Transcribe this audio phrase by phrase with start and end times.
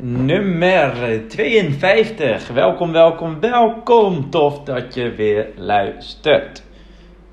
[0.00, 2.48] nummer 52.
[2.48, 4.30] Welkom, welkom, welkom.
[4.30, 6.62] Tof dat je weer luistert.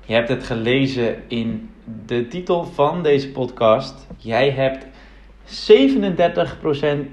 [0.04, 1.70] Je hebt het gelezen in
[2.06, 4.06] de titel van deze podcast.
[4.18, 4.86] Jij hebt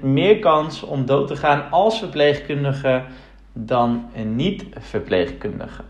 [0.00, 3.02] meer kans om dood te gaan als verpleegkundige
[3.52, 5.82] dan een niet-verpleegkundige.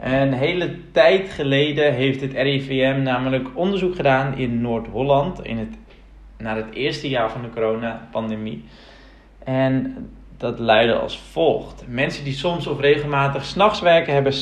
[0.00, 5.76] Een hele tijd geleden heeft het RIVM namelijk onderzoek gedaan in Noord-Holland, in het,
[6.40, 8.64] naar het eerste jaar van de coronapandemie.
[9.44, 9.96] En
[10.36, 11.84] dat luidde als volgt.
[11.88, 14.32] Mensen die soms of regelmatig s'nachts werken hebben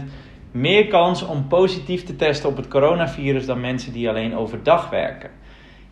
[0.00, 0.02] 37%
[0.50, 5.30] meer kans om positief te testen op het coronavirus dan mensen die alleen overdag werken.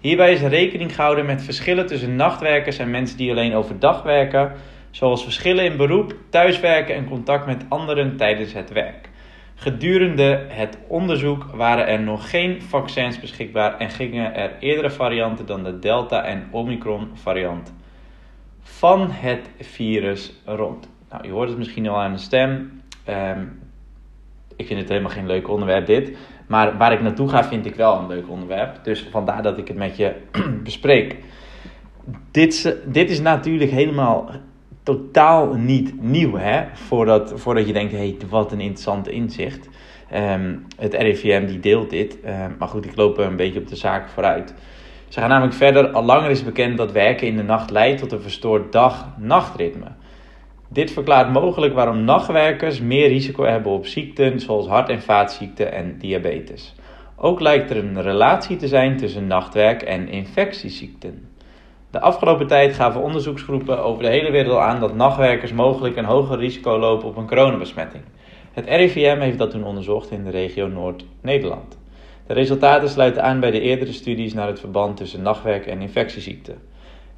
[0.01, 4.53] Hierbij is rekening gehouden met verschillen tussen nachtwerkers en mensen die alleen overdag werken,
[4.91, 9.10] zoals verschillen in beroep, thuiswerken en contact met anderen tijdens het werk.
[9.61, 15.65] Gedurende het onderzoek waren er nog geen vaccins beschikbaar en gingen er eerdere varianten dan
[15.65, 17.75] de Delta- en Omicron variant
[18.61, 20.89] van het virus rond.
[21.11, 22.83] Nou, je hoort het misschien al aan de stem.
[23.05, 23.45] Ehm,
[24.57, 26.17] ik vind het helemaal geen leuk onderwerp dit.
[26.47, 28.85] Maar waar ik naartoe ga vind ik wel een leuk onderwerp.
[28.85, 30.15] Dus vandaar dat ik het met je
[30.65, 31.17] bespreek.
[32.31, 34.31] Dit, dit is natuurlijk helemaal
[34.83, 36.37] totaal niet nieuw.
[36.37, 36.63] Hè?
[36.73, 39.69] Voordat, voordat je denkt, hey, wat een interessant inzicht.
[40.11, 42.19] Ehm, het RIVM die deelt dit.
[42.25, 44.55] Um, maar goed, ik loop een beetje op de zaak vooruit.
[45.09, 45.89] Ze gaan namelijk verder.
[45.89, 49.87] Al langer is bekend dat werken in de nacht leidt tot een verstoord dag-nachtritme.
[50.69, 55.99] Dit verklaart mogelijk waarom nachtwerkers meer risico hebben op ziekten zoals hart- en vaatziekten en
[55.99, 56.75] diabetes.
[57.17, 61.30] Ook lijkt er een relatie te zijn tussen nachtwerk en infectieziekten.
[61.91, 66.39] De afgelopen tijd gaven onderzoeksgroepen over de hele wereld aan dat nachtwerkers mogelijk een hoger
[66.39, 68.03] risico lopen op een coronabesmetting.
[68.53, 71.79] Het RIVM heeft dat toen onderzocht in de regio Noord-Nederland.
[72.27, 76.59] De resultaten sluiten aan bij de eerdere studies naar het verband tussen nachtwerk en infectieziekten.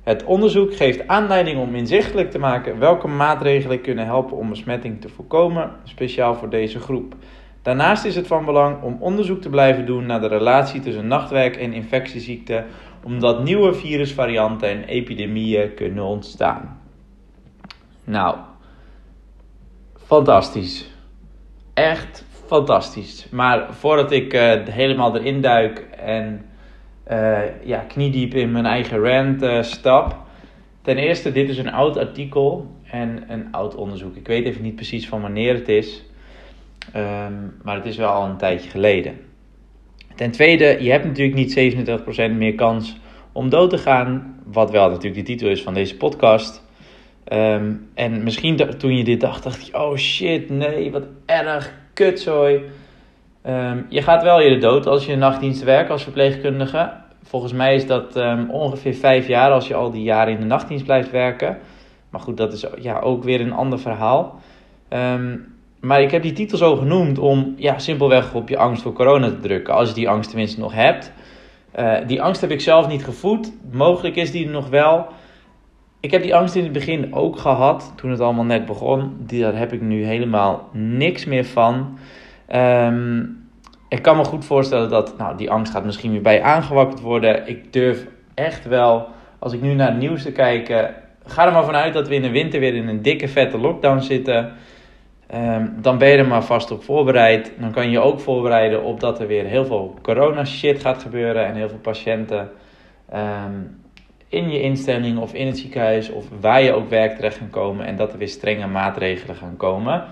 [0.03, 5.09] Het onderzoek geeft aanleiding om inzichtelijk te maken welke maatregelen kunnen helpen om besmetting te
[5.09, 7.14] voorkomen, speciaal voor deze groep.
[7.63, 11.57] Daarnaast is het van belang om onderzoek te blijven doen naar de relatie tussen nachtwerk
[11.57, 12.64] en infectieziekten,
[13.02, 16.80] omdat nieuwe virusvarianten en epidemieën kunnen ontstaan.
[18.05, 18.36] Nou,
[19.96, 20.90] fantastisch.
[21.74, 23.27] Echt fantastisch.
[23.30, 26.45] Maar voordat ik uh, helemaal erin duik en
[27.11, 30.17] uh, ja, kniediep in mijn eigen rant uh, stap.
[30.83, 34.17] Ten eerste, dit is een oud artikel en een oud onderzoek.
[34.17, 36.05] Ik weet even niet precies van wanneer het is,
[36.96, 39.32] um, maar het is wel al een tijdje geleden.
[40.17, 41.77] Ten tweede, je hebt natuurlijk niet
[42.33, 42.96] 37% meer kans
[43.33, 46.62] om dood te gaan, wat wel natuurlijk de titel is van deze podcast.
[47.33, 52.61] Um, en misschien toen je dit dacht, dacht je, oh shit, nee, wat erg, kutzooi.
[53.46, 56.92] Um, je gaat wel eerder dood als je nachtdienst werkt als verpleegkundige.
[57.22, 60.46] Volgens mij is dat um, ongeveer vijf jaar als je al die jaren in de
[60.46, 61.58] nachtdienst blijft werken.
[62.11, 64.40] Maar goed, dat is ja, ook weer een ander verhaal.
[64.89, 65.52] Um,
[65.83, 69.29] maar ik heb die titel zo genoemd om ja, simpelweg op je angst voor corona
[69.29, 69.75] te drukken.
[69.75, 71.13] Als je die angst tenminste nog hebt.
[71.79, 73.53] Uh, die angst heb ik zelf niet gevoed.
[73.73, 75.07] Mogelijk is die nog wel.
[76.01, 79.17] Ik heb die angst in het begin ook gehad, toen het allemaal net begon.
[79.19, 81.99] Daar heb ik nu helemaal niks meer van.
[82.55, 83.49] Um,
[83.89, 87.49] ik kan me goed voorstellen dat nou, die angst gaat misschien weer bij aangewakkerd worden.
[87.49, 90.95] Ik durf echt wel, als ik nu naar het nieuws te kijken,
[91.25, 94.01] ga er maar vanuit dat we in de winter weer in een dikke vette lockdown
[94.01, 94.53] zitten.
[95.35, 97.53] Um, dan ben je er maar vast op voorbereid.
[97.59, 101.03] Dan kan je je ook voorbereiden op dat er weer heel veel corona shit gaat
[101.03, 102.51] gebeuren en heel veel patiënten
[103.15, 103.81] um,
[104.29, 107.87] in je instelling of in het ziekenhuis of waar je ook werkt terecht gaan komen
[107.87, 110.05] en dat er weer strenge maatregelen gaan komen.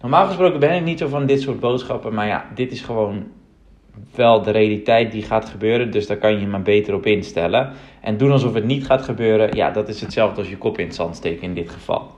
[0.00, 3.26] Normaal gesproken ben ik niet zo van dit soort boodschappen, maar ja, dit is gewoon
[4.14, 7.72] wel de realiteit die gaat gebeuren, dus daar kan je je maar beter op instellen.
[8.00, 10.86] En doen alsof het niet gaat gebeuren, ja, dat is hetzelfde als je kop in
[10.86, 12.10] het zand steken in dit geval.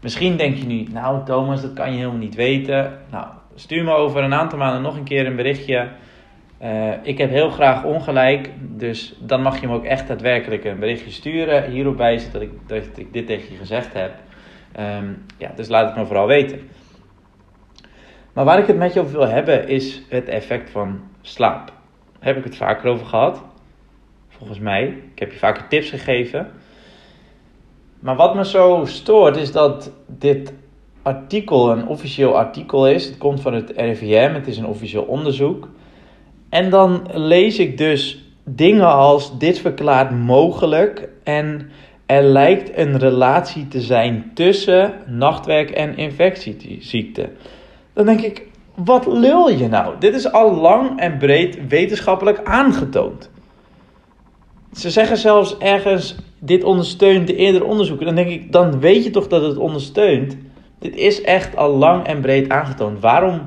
[0.00, 2.98] Misschien denk je nu, nou Thomas, dat kan je helemaal niet weten.
[3.10, 5.88] Nou, stuur me over een aantal maanden nog een keer een berichtje.
[6.62, 10.78] Uh, ik heb heel graag ongelijk, dus dan mag je me ook echt daadwerkelijk een
[10.78, 11.70] berichtje sturen.
[11.70, 14.12] Hierop wijzen dat ik, dat ik dit tegen je gezegd heb.
[14.80, 16.60] Um, ja, dus laat het me vooral weten.
[18.32, 21.72] Maar waar ik het met je over wil hebben is het effect van slaap.
[22.20, 23.42] Heb ik het vaker over gehad.
[24.28, 24.86] Volgens mij.
[25.12, 26.50] Ik heb je vaker tips gegeven.
[28.00, 30.52] Maar wat me zo stoort is dat dit
[31.02, 33.04] artikel een officieel artikel is.
[33.04, 35.68] Het komt van het RIVM, het is een officieel onderzoek.
[36.48, 41.70] En dan lees ik dus dingen als dit verklaart mogelijk en
[42.06, 47.30] er lijkt een relatie te zijn tussen nachtwerk en infectieziekte.
[47.92, 49.94] Dan denk ik, wat lul je nou?
[49.98, 53.30] Dit is al lang en breed wetenschappelijk aangetoond.
[54.72, 59.10] Ze zeggen zelfs ergens, dit ondersteunt de eerdere onderzoeken, dan denk ik, dan weet je
[59.10, 60.36] toch dat het ondersteunt.
[60.78, 63.00] Dit is echt al lang en breed aangetoond.
[63.00, 63.40] Waarom,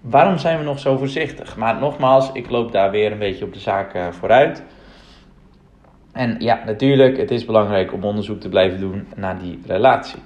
[0.00, 1.56] waarom zijn we nog zo voorzichtig?
[1.56, 4.62] Maar nogmaals, ik loop daar weer een beetje op de zaak eh, vooruit.
[6.12, 10.18] En ja, natuurlijk, het is belangrijk om onderzoek te blijven doen naar die relatie.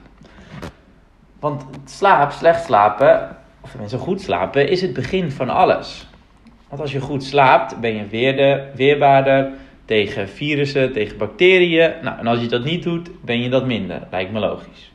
[1.41, 6.06] Want slaap, slecht slapen, of tenminste goed slapen, is het begin van alles.
[6.69, 9.52] Want als je goed slaapt, ben je weerder, weerbaarder
[9.87, 11.93] tegen virussen, tegen bacteriën.
[12.03, 14.03] Nou, en als je dat niet doet, ben je dat minder.
[14.11, 14.93] Lijkt me logisch.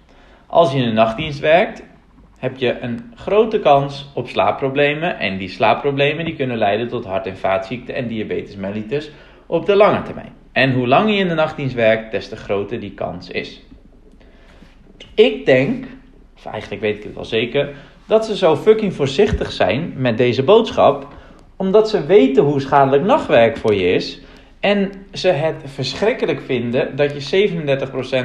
[0.47, 1.83] Als je in de nachtdienst werkt,
[2.37, 5.19] heb je een grote kans op slaapproblemen.
[5.19, 9.11] En die slaapproblemen die kunnen leiden tot hart- en vaatziekten en diabetes mellitus
[9.45, 10.33] op de lange termijn.
[10.51, 13.61] En hoe langer je in de nachtdienst werkt, des te groter die kans is.
[15.15, 15.85] Ik denk,
[16.37, 17.69] of eigenlijk weet ik het wel zeker,
[18.05, 21.07] dat ze zo fucking voorzichtig zijn met deze boodschap,
[21.55, 24.21] omdat ze weten hoe schadelijk nachtwerk voor je is.
[24.61, 27.49] En ze het verschrikkelijk vinden dat je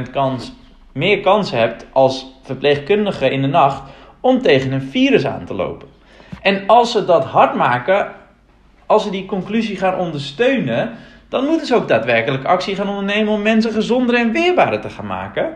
[0.06, 0.52] 37% kans,
[0.92, 3.82] meer kans hebt als verpleegkundige in de nacht
[4.20, 5.88] om tegen een virus aan te lopen.
[6.42, 8.12] En als ze dat hard maken,
[8.86, 10.92] als ze die conclusie gaan ondersteunen,
[11.28, 15.06] dan moeten ze ook daadwerkelijk actie gaan ondernemen om mensen gezonder en weerbaarder te gaan
[15.06, 15.54] maken.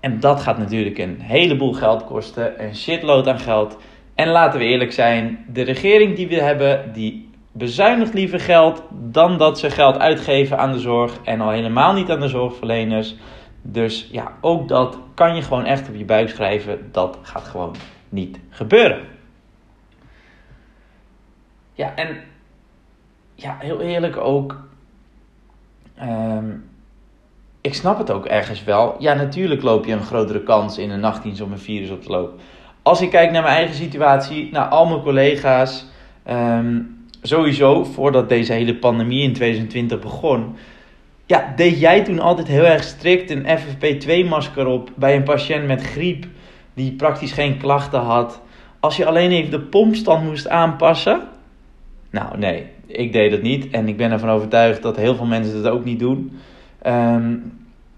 [0.00, 3.76] En dat gaat natuurlijk een heleboel geld kosten, een shitload aan geld.
[4.14, 7.21] En laten we eerlijk zijn, de regering die we hebben, die
[7.52, 12.10] bezuinigt liever geld dan dat ze geld uitgeven aan de zorg en al helemaal niet
[12.10, 13.14] aan de zorgverleners.
[13.62, 16.88] Dus ja, ook dat kan je gewoon echt op je buik schrijven.
[16.92, 17.74] Dat gaat gewoon
[18.08, 19.00] niet gebeuren.
[21.72, 22.20] Ja, en
[23.34, 24.60] ja, heel eerlijk ook.
[25.94, 26.50] Ehm,
[27.60, 28.94] ik snap het ook ergens wel.
[28.98, 32.10] Ja, natuurlijk loop je een grotere kans in een nachtdienst om een virus op te
[32.10, 32.38] lopen.
[32.82, 35.86] Als ik kijk naar mijn eigen situatie, naar al mijn collega's.
[36.22, 36.80] Ehm,
[37.22, 40.54] sowieso, voordat deze hele pandemie in 2020 begon.
[41.26, 45.82] Ja, deed jij toen altijd heel erg strikt een FFP2-masker op bij een patiënt met
[45.82, 46.26] griep
[46.74, 48.40] die praktisch geen klachten had?
[48.80, 51.20] Als je alleen even de pompstand moest aanpassen?
[52.10, 55.56] Nou, nee, ik deed het niet en ik ben ervan overtuigd dat heel veel mensen
[55.56, 56.38] het ook niet doen.
[56.82, 57.34] Ehm,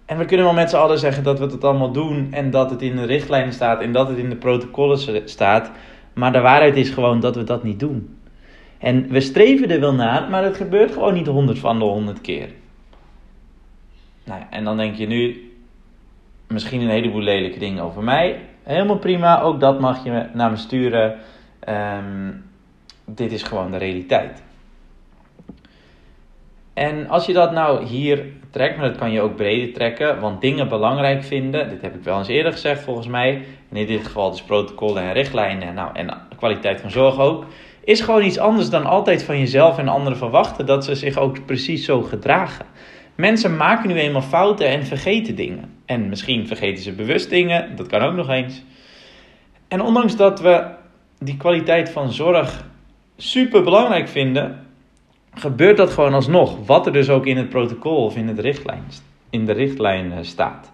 [0.06, 2.70] en we kunnen wel met z'n allen zeggen dat we het allemaal doen en dat
[2.70, 5.70] het in de richtlijnen staat en dat het in de protocollen staat.
[6.12, 8.16] Maar de waarheid is gewoon dat we dat niet doen.
[8.84, 12.20] En we streven er wel naar, maar het gebeurt gewoon niet honderd van de honderd
[12.20, 12.48] keer.
[14.24, 15.52] Nou, en dan denk je nu
[16.48, 18.40] misschien een heleboel lelijke dingen over mij.
[18.62, 21.18] Helemaal prima, ook dat mag je naar me sturen.
[21.60, 22.32] Ehm,
[23.04, 24.42] dit is gewoon de realiteit.
[26.74, 30.40] En als je dat nou hier trekt, maar dat kan je ook breder trekken, want
[30.40, 34.30] dingen belangrijk vinden, dit heb ik wel eens eerder gezegd volgens mij, in dit geval
[34.30, 37.44] dus protocollen en richtlijnen, nou, en kwaliteit van zorg ook,
[37.84, 41.46] is gewoon iets anders dan altijd van jezelf en anderen verwachten dat ze zich ook
[41.46, 42.66] precies zo gedragen.
[43.14, 45.70] Mensen maken nu eenmaal fouten en vergeten dingen.
[45.86, 48.62] En misschien vergeten ze bewust dingen, dat kan ook nog eens.
[49.68, 50.64] En ondanks dat we
[51.18, 52.64] die kwaliteit van zorg
[53.16, 54.66] super belangrijk vinden,
[55.34, 56.66] gebeurt dat gewoon alsnog.
[56.66, 58.84] Wat er dus ook in het protocol of in, het richtlijn,
[59.30, 60.72] in de richtlijn eh, staat.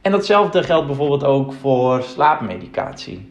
[0.00, 3.28] En datzelfde geldt bijvoorbeeld ook voor slaapmedicatie.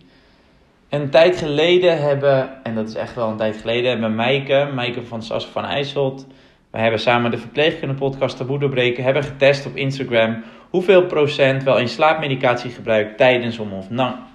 [0.90, 5.06] Een tijd geleden hebben, en dat is echt wel een tijd geleden, hebben Meike, Meike
[5.06, 6.28] van Sas van IJsselt,
[6.70, 11.78] we hebben samen de verpleegkunde podcast Taboe doorbreken, hebben getest op Instagram hoeveel procent wel
[11.78, 14.28] in slaapmedicatie gebruikt tijdens om of, na,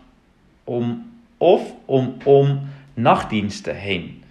[0.64, 4.23] om, of om, om nachtdiensten heen.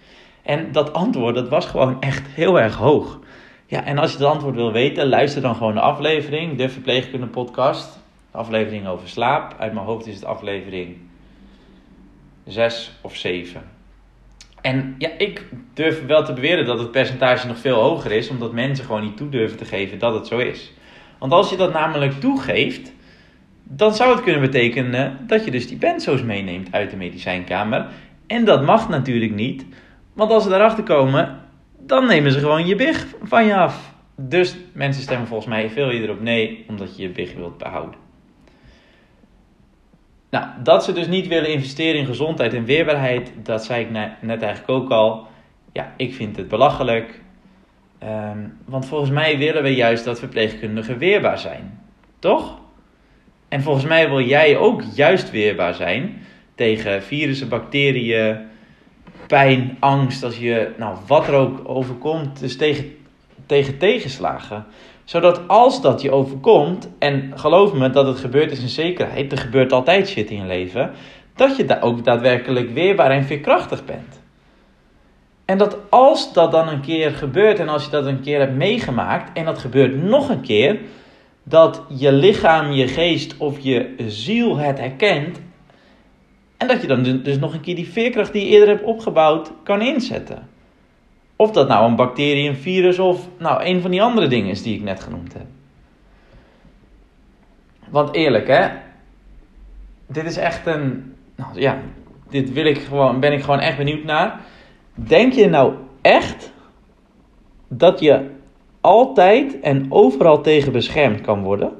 [0.42, 3.18] En dat antwoord, dat was gewoon echt heel erg hoog.
[3.66, 7.26] Ja, en als je het antwoord wil weten, luister dan gewoon de aflevering, de verpleegkunde
[7.26, 7.98] podcast.
[8.30, 9.54] aflevering over slaap.
[9.58, 10.96] Uit mijn hoofd is het aflevering
[12.46, 13.62] 6 of 7.
[14.60, 18.52] En ja, ik durf wel te beweren dat het percentage nog veel hoger is, omdat
[18.52, 20.72] mensen gewoon niet toe durven te geven dat het zo is.
[21.18, 22.92] Want als je dat namelijk toegeeft,
[23.62, 27.86] dan zou het kunnen betekenen dat je dus die benzo's meeneemt uit de medicijnkamer.
[28.26, 29.66] En dat mag natuurlijk niet,
[30.12, 31.40] want als ze erachter komen,
[31.78, 33.94] dan nemen ze gewoon je big van je af.
[34.16, 38.03] Dus mensen stemmen volgens mij veel eerder op nee, omdat je je big wilt behouden.
[40.34, 44.42] Nou, dat ze dus niet willen investeren in gezondheid en weerbaarheid, dat zei ik net
[44.42, 45.26] eigenlijk ook al.
[45.72, 47.20] Ja, ik vind het belachelijk.
[47.98, 51.80] Ehm, want volgens mij willen we juist dat verpleegkundigen weerbaar zijn.
[52.18, 52.58] Toch?
[53.48, 56.22] En volgens mij wil jij ook juist weerbaar zijn
[56.54, 58.38] tegen virussen, bacteriën,
[59.26, 60.24] pijn, angst.
[60.24, 62.96] Als je, nou, wat er ook overkomt, dus tegen,
[63.46, 64.66] tegen tegenslagen
[65.04, 69.38] zodat als dat je overkomt, en geloof me dat het gebeurt is een zekerheid, er
[69.38, 70.90] gebeurt altijd shit in je leven,
[71.34, 74.22] dat je daar ook daadwerkelijk weerbaar en veerkrachtig bent.
[75.44, 78.56] En dat als dat dan een keer gebeurt en als je dat een keer hebt
[78.56, 80.78] meegemaakt en dat gebeurt nog een keer,
[81.42, 85.40] dat je lichaam, je geest of je ziel het herkent.
[86.56, 88.84] En dat je dan dus, dus nog een keer die veerkracht die je eerder hebt
[88.84, 90.48] opgebouwd kan inzetten.
[91.36, 94.62] Of dat nou een bacterie, een virus of nou een van die andere dingen is
[94.62, 95.46] die ik net genoemd heb.
[97.88, 98.68] Want eerlijk hè,
[100.06, 101.78] dit is echt een, nou ja,
[102.28, 104.40] dit wil ik gewoon, ben ik gewoon echt benieuwd naar.
[104.94, 106.52] Denk je nou echt
[107.68, 108.30] dat je
[108.80, 111.72] altijd en overal tegen beschermd kan worden?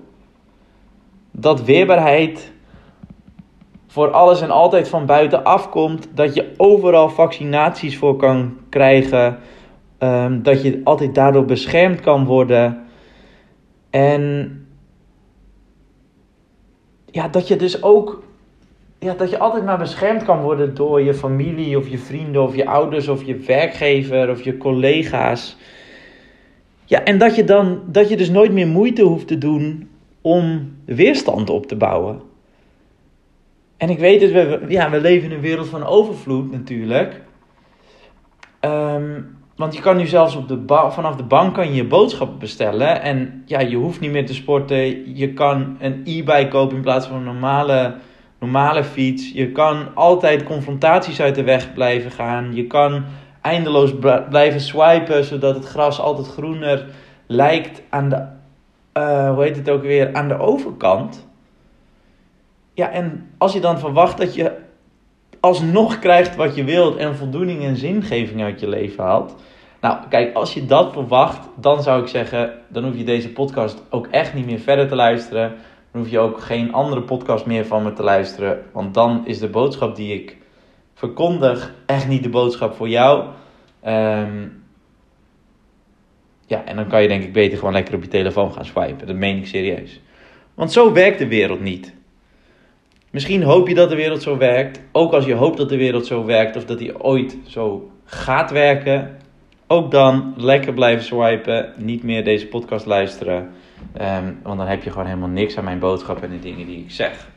[1.30, 2.52] Dat weerbaarheid
[3.94, 6.08] voor alles en altijd van buiten afkomt.
[6.14, 9.38] Dat je overal vaccinaties voor kan krijgen.
[9.98, 12.84] Um, dat je altijd daardoor beschermd kan worden.
[13.90, 14.66] En
[17.10, 18.22] ja, dat je dus ook
[18.98, 22.56] ja, dat je altijd maar beschermd kan worden door je familie of je vrienden of
[22.56, 25.56] je ouders of je werkgever of je collega's.
[26.84, 29.88] Ja, en dat je dan dat je dus nooit meer moeite hoeft te doen
[30.20, 32.32] om weerstand op te bouwen.
[33.84, 37.20] En ik weet het, we, ja, we leven in een wereld van overvloed natuurlijk.
[38.60, 42.38] Um, want je kan nu zelfs op de vanaf de bank kan je, je boodschappen
[42.38, 43.02] bestellen.
[43.02, 45.16] En ja, je hoeft niet meer te sporten.
[45.16, 47.94] Je kan een e-bike kopen in plaats van een normale,
[48.40, 49.32] normale fiets.
[49.32, 52.54] Je kan altijd confrontaties uit de weg blijven gaan.
[52.54, 53.04] Je kan
[53.40, 53.94] eindeloos
[54.28, 56.86] blijven swipen, zodat het gras altijd groener
[57.26, 58.26] lijkt aan de,
[58.98, 61.32] uh, hoe heet het ook weer, aan de overkant.
[62.74, 64.52] Ja, en als je dan verwacht dat je
[65.40, 69.34] alsnog krijgt wat je wilt en voldoening en zingeving uit je leven haalt.
[69.80, 73.82] Nou, kijk, als je dat verwacht, dan zou ik zeggen, dan hoef je deze podcast
[73.90, 75.54] ook echt niet meer verder te luisteren.
[75.92, 78.62] Dan hoef je ook geen andere podcast meer van me te luisteren.
[78.72, 80.36] Want dan is de boodschap die ik
[80.94, 83.24] verkondig echt niet de boodschap voor jou.
[83.86, 84.62] Um,
[86.46, 89.06] ja, en dan kan je denk ik beter gewoon lekker op je telefoon gaan swipen.
[89.06, 90.00] Dat meen ik serieus.
[90.54, 91.94] Want zo werkt de wereld niet.
[93.14, 94.80] Misschien hoop je dat de wereld zo werkt.
[94.92, 98.50] Ook als je hoopt dat de wereld zo werkt of dat die ooit zo gaat
[98.50, 99.16] werken.
[99.66, 101.72] Ook dan lekker blijven swipen.
[101.76, 103.50] Niet meer deze podcast luisteren.
[104.00, 106.78] Um, want dan heb je gewoon helemaal niks aan mijn boodschap en de dingen die
[106.78, 107.28] ik zeg.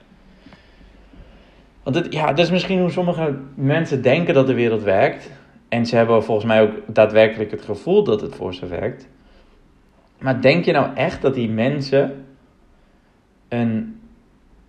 [1.84, 5.32] Want het, ja, dat is misschien hoe sommige mensen denken dat de wereld werkt.
[5.70, 9.08] En ze hebben volgens mij ook daadwerkelijk het gevoel dat het voor ze werkt.
[10.20, 12.26] Maar denk je nou echt dat die mensen
[13.48, 13.97] een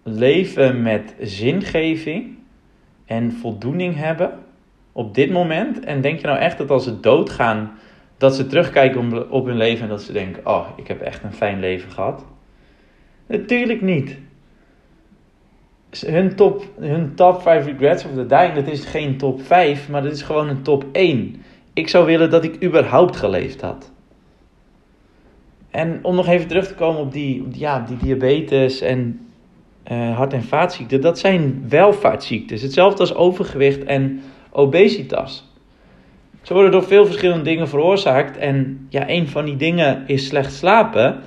[0.08, 2.38] leven met zingeving
[3.04, 4.38] en voldoening hebben
[4.92, 5.80] op dit moment?
[5.80, 7.72] En denk je nou echt dat als ze doodgaan,
[8.16, 11.32] dat ze terugkijken op hun leven en dat ze denken: Oh, ik heb echt een
[11.32, 12.24] fijn leven gehad?
[13.26, 14.18] Natuurlijk niet.
[16.06, 20.02] Hun top, hun top 5 regrets of the dying, dat is geen top 5, maar
[20.02, 21.42] dat is gewoon een top 1.
[21.72, 23.92] Ik zou willen dat ik überhaupt geleefd had.
[25.70, 29.27] En om nog even terug te komen op die, ja, die diabetes en
[29.92, 32.62] uh, hart- en vaatziekten, dat zijn welvaartsziektes.
[32.62, 35.52] Hetzelfde als overgewicht en obesitas.
[36.42, 38.36] Ze worden door veel verschillende dingen veroorzaakt.
[38.36, 41.20] En ja, een van die dingen is slecht slapen.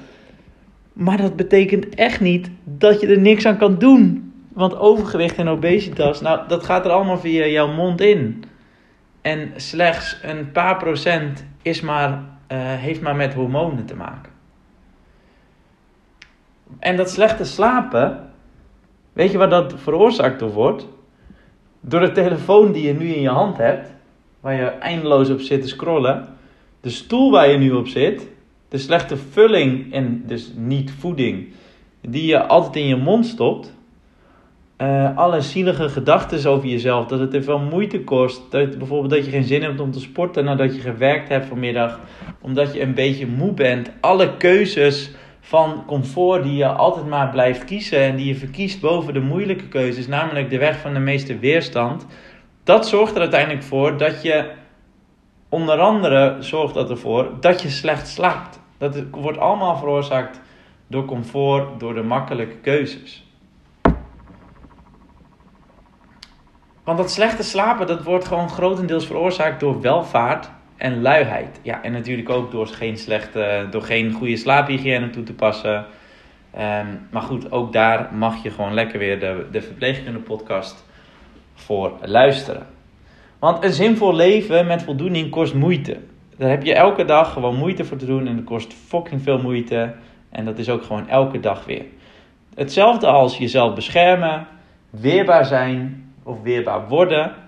[0.93, 4.33] Maar dat betekent echt niet dat je er niks aan kan doen.
[4.53, 8.43] Want overgewicht en obesitas, nou, dat gaat er allemaal via jouw mond in.
[9.21, 14.31] En slechts een paar procent is maar, uh, heeft maar met hormonen te maken.
[16.79, 18.30] En dat slechte slapen,
[19.13, 20.87] weet je waar dat veroorzaakt wordt?
[21.79, 23.93] Door de telefoon die je nu in je hand hebt,
[24.39, 26.27] waar je eindeloos op zit te scrollen,
[26.81, 28.27] de stoel waar je nu op zit,
[28.69, 31.47] de slechte vulling en dus niet voeding,
[32.01, 33.73] die je altijd in je mond stopt,
[34.81, 39.25] uh, alle zielige gedachten over jezelf, dat het te veel moeite kost, dat, bijvoorbeeld dat
[39.25, 41.99] je geen zin hebt om te sporten nadat je gewerkt hebt vanmiddag,
[42.41, 47.63] omdat je een beetje moe bent, alle keuzes van comfort die je altijd maar blijft
[47.63, 51.39] kiezen en die je verkiest boven de moeilijke keuzes, namelijk de weg van de meeste
[51.39, 52.05] weerstand,
[52.63, 54.51] dat zorgt er uiteindelijk voor dat je,
[55.49, 58.59] onder andere zorgt dat ervoor dat je slecht slaapt.
[58.77, 60.41] Dat wordt allemaal veroorzaakt
[60.87, 63.25] door comfort, door de makkelijke keuzes.
[66.83, 70.49] Want dat slechte slapen, dat wordt gewoon grotendeels veroorzaakt door welvaart
[70.81, 71.59] en luiheid.
[71.63, 75.85] Ja, en natuurlijk ook door geen, slechte, door geen goede slaaphygiëne toe te passen.
[76.55, 80.85] Um, maar goed, ook daar mag je gewoon lekker weer de, de verpleegkunde podcast
[81.53, 82.67] voor luisteren.
[83.39, 85.97] Want een zinvol leven met voldoening kost moeite.
[86.37, 89.41] Daar heb je elke dag gewoon moeite voor te doen en dat kost fucking veel
[89.41, 89.93] moeite.
[90.29, 91.85] En dat is ook gewoon elke dag weer.
[92.55, 94.47] Hetzelfde als jezelf beschermen,
[94.89, 97.40] weerbaar zijn of weerbaar worden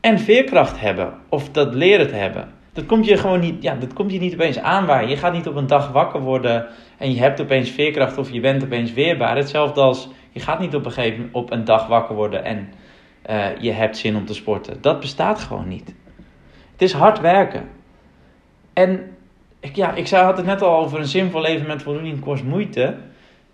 [0.00, 2.48] en veerkracht hebben of dat leren te hebben.
[2.72, 5.08] Dat komt je gewoon niet, ja, dat komt je niet opeens aanwaaien.
[5.08, 6.66] Je gaat niet op een dag wakker worden
[6.98, 9.36] en je hebt opeens veerkracht of je bent opeens weerbaar.
[9.36, 12.72] Hetzelfde als je gaat niet op een gegeven op een dag wakker worden en
[13.30, 14.80] uh, je hebt zin om te sporten.
[14.80, 15.94] Dat bestaat gewoon niet.
[16.72, 17.68] Het is hard werken.
[18.72, 19.16] En
[19.60, 22.44] ik, ja, ik zei, had het net al over een zinvol leven met voldoening kost
[22.44, 22.96] moeite.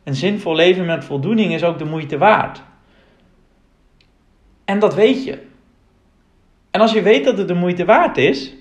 [0.05, 2.63] Een zinvol leven met voldoening is ook de moeite waard.
[4.65, 5.39] En dat weet je.
[6.77, 8.55] En als je weet dat het de moeite waard is,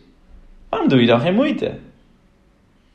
[0.69, 1.71] waarom doe je dan geen moeite?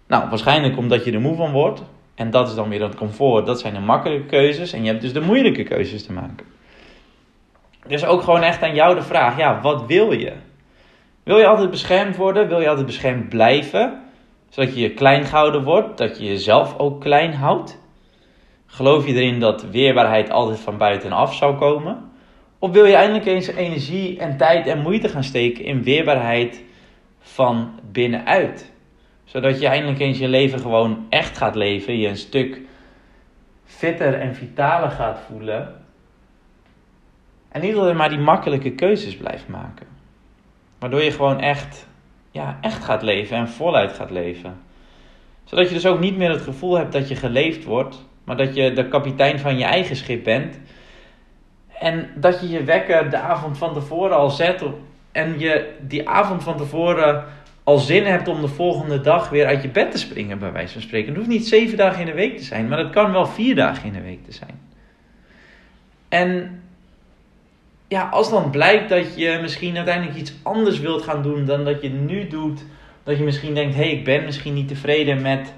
[0.06, 1.82] Nou, waarschijnlijk omdat je er moe van wordt.
[2.14, 3.46] En dat is dan weer het comfort.
[3.46, 4.72] Dat zijn de makkelijke keuzes.
[4.72, 6.46] En je hebt dus de moeilijke keuzes te maken.
[7.86, 10.32] Dus ook gewoon echt aan jou de vraag: ja, wat wil je?
[11.22, 12.48] Wil je altijd beschermd worden?
[12.48, 14.00] Wil je altijd beschermd blijven?
[14.48, 17.78] Zodat je klein gehouden wordt, dat je jezelf ook klein houdt?
[18.66, 22.09] Geloof je erin dat weerbaarheid altijd van buitenaf zou komen?
[22.62, 26.64] Of wil je eindelijk eens energie en tijd en moeite gaan steken in weerbaarheid
[27.20, 28.72] van binnenuit?
[29.24, 32.60] Zodat je eindelijk eens je leven gewoon echt gaat leven, je een stuk
[33.64, 35.74] fitter en vitaler gaat voelen.
[37.48, 39.86] En niet alleen maar die makkelijke keuzes blijft maken.
[40.78, 41.86] Waardoor je gewoon echt,
[42.30, 44.60] ja, echt gaat leven en voluit gaat leven.
[45.44, 48.54] Zodat je dus ook niet meer het gevoel hebt dat je geleefd wordt, maar dat
[48.54, 50.60] je de kapitein van je eigen schip bent.
[51.80, 54.62] En dat je je wekker de avond van tevoren al zet
[55.12, 57.24] en je die avond van tevoren
[57.64, 60.72] al zin hebt om de volgende dag weer uit je bed te springen, bij wijze
[60.72, 61.08] van spreken.
[61.08, 63.54] Het hoeft niet zeven dagen in de week te zijn, maar het kan wel vier
[63.54, 64.60] dagen in de week te zijn.
[66.08, 66.60] En
[67.88, 71.82] ja, als dan blijkt dat je misschien uiteindelijk iets anders wilt gaan doen dan dat
[71.82, 72.64] je nu doet,
[73.02, 75.52] dat je misschien denkt: hé, hey, ik ben misschien niet tevreden met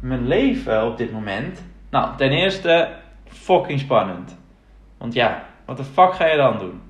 [0.00, 1.62] mijn leven op dit moment.
[1.90, 2.88] Nou, ten eerste,
[3.28, 4.38] fucking spannend.
[4.98, 6.80] Want ja, wat de fuck ga je dan doen?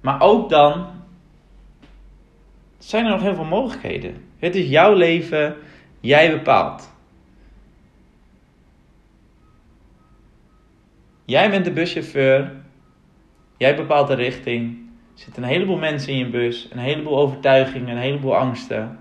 [0.00, 0.86] Maar ook dan
[2.78, 4.24] zijn er nog heel veel mogelijkheden.
[4.38, 5.56] Het is jouw leven,
[6.00, 6.92] jij bepaalt.
[11.24, 12.52] Jij bent de buschauffeur.
[13.56, 14.78] Jij bepaalt de richting.
[15.14, 18.98] Er zitten een heleboel mensen in je bus, een heleboel overtuigingen, een heleboel angsten.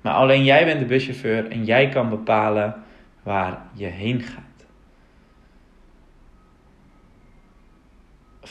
[0.00, 2.74] Maar alleen jij bent de buschauffeur en jij kan bepalen
[3.22, 4.47] waar je heen gaat.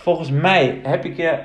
[0.08, 1.40] Volgens mij heb ik je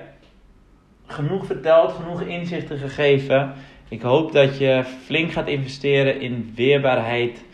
[1.06, 3.52] genoeg verteld, genoeg inzichten gegeven.
[3.88, 7.44] Ik hoop dat je flink gaat investeren in weerbaarheid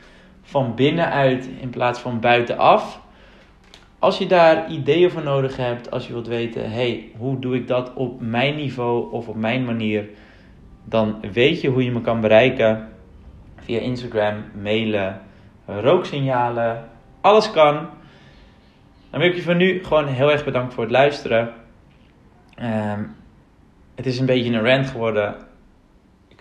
[0.42, 3.00] van binnenuit in plaats van buitenaf.
[3.98, 7.68] Als je daar ideeën voor nodig hebt, als je wilt weten, hey, hoe doe ik
[7.68, 10.08] dat op mijn niveau of op mijn manier,
[10.84, 12.88] dan weet je hoe je me kan bereiken
[13.56, 15.20] via Instagram, mailen,
[15.66, 16.88] rooksignalen,
[17.20, 17.96] alles kan.
[19.10, 21.54] Dan wil ik je voor nu gewoon heel erg bedankt voor het luisteren.
[22.54, 23.04] Ehm,
[23.94, 25.34] het is een beetje een rant geworden.
[26.28, 26.40] Ik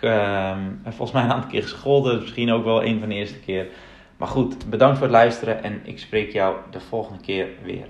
[0.83, 3.67] heb volgens mij een aantal keer gescholden, misschien ook wel een van de eerste keer.
[4.17, 7.87] Maar goed, bedankt voor het luisteren en ik spreek jou de volgende keer weer.